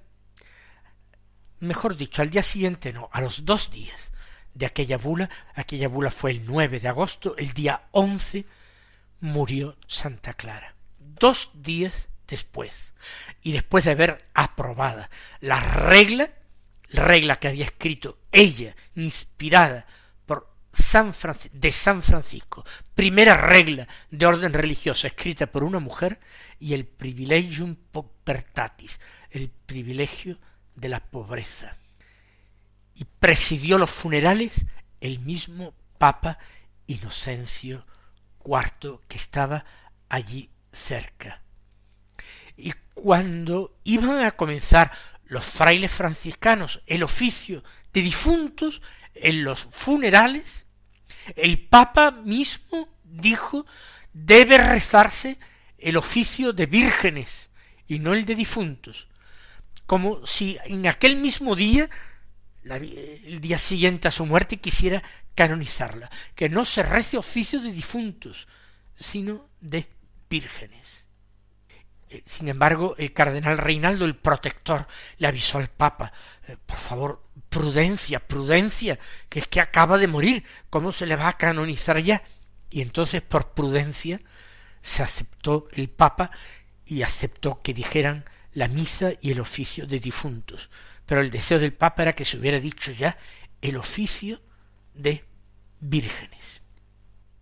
mejor 1.66 1.96
dicho, 1.96 2.22
al 2.22 2.30
día 2.30 2.42
siguiente 2.42 2.92
no, 2.92 3.10
a 3.12 3.20
los 3.20 3.44
dos 3.44 3.70
días 3.70 4.12
de 4.54 4.66
aquella 4.66 4.96
bula, 4.96 5.28
aquella 5.54 5.88
bula 5.88 6.10
fue 6.10 6.30
el 6.30 6.46
9 6.46 6.80
de 6.80 6.88
agosto, 6.88 7.36
el 7.36 7.52
día 7.52 7.82
11 7.92 8.44
murió 9.20 9.76
Santa 9.86 10.32
Clara. 10.32 10.74
Dos 10.98 11.50
días 11.54 12.08
después, 12.26 12.94
y 13.42 13.52
después 13.52 13.84
de 13.84 13.92
haber 13.92 14.24
aprobada 14.34 15.10
la 15.40 15.60
regla, 15.60 16.30
regla 16.88 17.38
que 17.38 17.48
había 17.48 17.66
escrito 17.66 18.18
ella, 18.32 18.74
inspirada 18.94 19.86
por 20.24 20.50
San 20.72 21.12
de 21.52 21.72
San 21.72 22.02
Francisco, 22.02 22.64
primera 22.94 23.36
regla 23.36 23.86
de 24.10 24.26
orden 24.26 24.52
religiosa 24.52 25.06
escrita 25.06 25.46
por 25.46 25.64
una 25.64 25.80
mujer, 25.80 26.18
y 26.58 26.72
el 26.72 26.86
privilegium 26.86 27.76
povertatis, 27.92 29.00
el 29.30 29.50
privilegio 29.50 30.38
de 30.76 30.88
la 30.88 31.00
pobreza. 31.00 31.76
Y 32.94 33.04
presidió 33.04 33.78
los 33.78 33.90
funerales 33.90 34.64
el 35.00 35.18
mismo 35.18 35.74
Papa 35.98 36.38
Inocencio 36.86 37.84
IV 38.44 39.00
que 39.08 39.16
estaba 39.16 39.64
allí 40.08 40.50
cerca. 40.72 41.42
Y 42.56 42.72
cuando 42.94 43.76
iban 43.84 44.24
a 44.24 44.30
comenzar 44.30 44.92
los 45.24 45.44
frailes 45.44 45.92
franciscanos 45.92 46.80
el 46.86 47.02
oficio 47.02 47.64
de 47.92 48.02
difuntos 48.02 48.80
en 49.14 49.44
los 49.44 49.64
funerales, 49.64 50.66
el 51.34 51.66
Papa 51.66 52.10
mismo 52.12 52.88
dijo 53.02 53.66
debe 54.12 54.56
rezarse 54.58 55.38
el 55.78 55.96
oficio 55.96 56.52
de 56.52 56.66
vírgenes 56.66 57.50
y 57.86 57.98
no 57.98 58.14
el 58.14 58.24
de 58.24 58.34
difuntos, 58.34 59.08
como 59.86 60.24
si 60.26 60.58
en 60.64 60.86
aquel 60.86 61.16
mismo 61.16 61.54
día, 61.54 61.88
el 62.64 63.40
día 63.40 63.58
siguiente 63.58 64.08
a 64.08 64.10
su 64.10 64.26
muerte, 64.26 64.58
quisiera 64.58 65.02
canonizarla, 65.34 66.10
que 66.34 66.48
no 66.48 66.64
se 66.64 66.82
rece 66.82 67.16
oficio 67.16 67.60
de 67.60 67.72
difuntos, 67.72 68.48
sino 68.96 69.48
de 69.60 69.88
vírgenes. 70.28 71.06
Eh, 72.08 72.22
sin 72.24 72.48
embargo, 72.48 72.94
el 72.98 73.12
cardenal 73.12 73.58
Reinaldo, 73.58 74.04
el 74.04 74.16
protector, 74.16 74.86
le 75.18 75.26
avisó 75.26 75.58
al 75.58 75.68
Papa, 75.68 76.12
eh, 76.46 76.56
por 76.64 76.76
favor, 76.76 77.22
prudencia, 77.48 78.20
prudencia, 78.20 78.98
que 79.28 79.40
es 79.40 79.48
que 79.48 79.60
acaba 79.60 79.98
de 79.98 80.06
morir, 80.06 80.44
¿cómo 80.70 80.92
se 80.92 81.06
le 81.06 81.16
va 81.16 81.28
a 81.28 81.36
canonizar 81.36 81.98
ya? 81.98 82.22
Y 82.70 82.80
entonces, 82.80 83.22
por 83.22 83.52
prudencia, 83.52 84.20
se 84.80 85.02
aceptó 85.02 85.68
el 85.72 85.88
Papa 85.88 86.30
y 86.84 87.02
aceptó 87.02 87.60
que 87.60 87.74
dijeran 87.74 88.24
la 88.56 88.66
misa 88.68 89.12
y 89.20 89.32
el 89.32 89.40
oficio 89.40 89.86
de 89.86 90.00
difuntos. 90.00 90.70
Pero 91.04 91.20
el 91.20 91.30
deseo 91.30 91.58
del 91.58 91.74
Papa 91.74 92.00
era 92.02 92.14
que 92.14 92.24
se 92.24 92.38
hubiera 92.38 92.58
dicho 92.58 92.90
ya 92.90 93.18
el 93.60 93.76
oficio 93.76 94.40
de 94.94 95.26
vírgenes. 95.78 96.62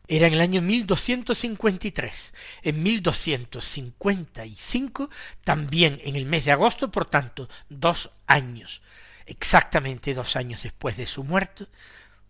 Era 0.08 0.26
en 0.26 0.32
el 0.34 0.40
año 0.40 0.60
1253. 0.60 2.34
En 2.62 2.82
1255, 2.82 5.08
también 5.44 6.00
en 6.02 6.16
el 6.16 6.26
mes 6.26 6.46
de 6.46 6.52
agosto, 6.52 6.90
por 6.90 7.06
tanto, 7.06 7.48
dos 7.68 8.10
años, 8.26 8.82
exactamente 9.24 10.14
dos 10.14 10.34
años 10.34 10.64
después 10.64 10.96
de 10.96 11.06
su 11.06 11.22
muerte, 11.22 11.66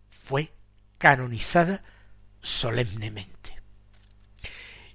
fue 0.09 0.53
canonizada 0.99 1.81
solemnemente. 2.39 3.59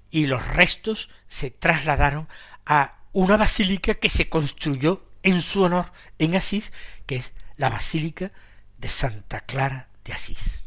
Y 0.09 0.27
los 0.27 0.47
restos 0.47 1.09
se 1.27 1.51
trasladaron 1.51 2.29
a 2.65 3.00
una 3.13 3.37
basílica 3.37 3.93
que 3.95 4.09
se 4.09 4.29
construyó 4.29 5.05
en 5.23 5.41
su 5.41 5.63
honor 5.63 5.91
en 6.17 6.35
Asís, 6.35 6.73
que 7.05 7.15
es 7.15 7.33
la 7.57 7.69
Basílica 7.69 8.31
de 8.77 8.89
Santa 8.89 9.41
Clara 9.41 9.89
de 10.03 10.13
Asís. 10.13 10.63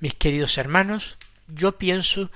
Mis 0.00 0.14
queridos 0.14 0.58
hermanos, 0.58 1.18
yo 1.48 1.78
pienso, 1.78 2.30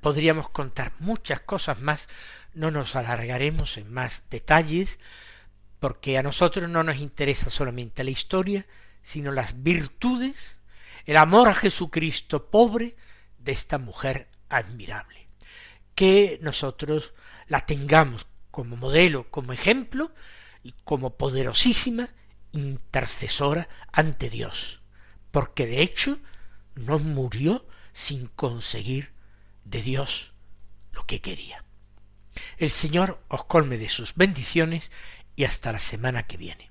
podríamos 0.00 0.48
contar 0.50 0.92
muchas 0.98 1.40
cosas 1.40 1.80
más, 1.80 2.08
no 2.54 2.70
nos 2.70 2.96
alargaremos 2.96 3.78
en 3.78 3.92
más 3.92 4.24
detalles, 4.30 4.98
porque 5.80 6.18
a 6.18 6.22
nosotros 6.22 6.68
no 6.68 6.82
nos 6.82 6.98
interesa 6.98 7.50
solamente 7.50 8.04
la 8.04 8.10
historia, 8.10 8.66
sino 9.02 9.32
las 9.32 9.62
virtudes, 9.62 10.58
el 11.06 11.16
amor 11.16 11.48
a 11.48 11.54
Jesucristo 11.54 12.50
pobre 12.50 12.96
de 13.38 13.52
esta 13.52 13.78
mujer 13.78 14.28
admirable. 14.48 15.28
Que 15.94 16.38
nosotros 16.42 17.14
la 17.48 17.66
tengamos 17.66 18.26
como 18.50 18.76
modelo, 18.76 19.30
como 19.30 19.52
ejemplo 19.52 20.12
y 20.62 20.74
como 20.84 21.16
poderosísima 21.16 22.08
intercesora 22.52 23.68
ante 23.92 24.30
Dios, 24.30 24.80
porque 25.30 25.66
de 25.66 25.82
hecho 25.82 26.18
no 26.74 26.98
murió 26.98 27.66
sin 27.92 28.28
conseguir 28.28 29.12
de 29.64 29.82
Dios 29.82 30.32
lo 30.92 31.04
que 31.04 31.20
quería. 31.20 31.64
El 32.56 32.70
Señor 32.70 33.22
os 33.28 33.44
colme 33.44 33.78
de 33.78 33.88
sus 33.88 34.14
bendiciones 34.14 34.90
y 35.36 35.44
hasta 35.44 35.72
la 35.72 35.78
semana 35.78 36.24
que 36.24 36.36
viene. 36.36 36.70